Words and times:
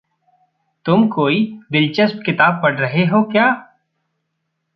तुम 0.85 1.07
कोई 1.07 1.59
दिलचस्प 1.71 2.23
किताब 2.25 2.59
पढ़ 2.63 2.79
रहे 2.79 3.05
हो 3.05 3.23
क्या? 3.23 3.47